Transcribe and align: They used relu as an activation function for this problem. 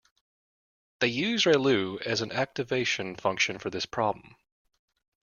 They 0.99 1.09
used 1.09 1.45
relu 1.45 2.01
as 2.01 2.21
an 2.21 2.31
activation 2.31 3.15
function 3.15 3.59
for 3.59 3.69
this 3.69 3.85
problem. 3.85 4.33